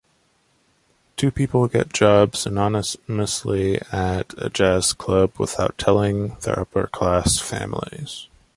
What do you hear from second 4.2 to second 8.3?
a jazz club without telling their upper-class families.